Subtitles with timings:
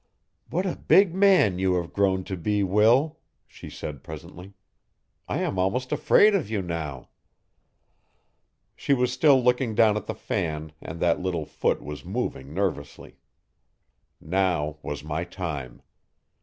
[0.49, 4.53] 'What a big man you have grown to be Will,' she said presently.
[5.27, 7.09] 'I am almost afraid of you now.
[8.75, 13.17] She was still looking down at the fan and that little foot was moving nervously.
[14.19, 15.83] Now was my time.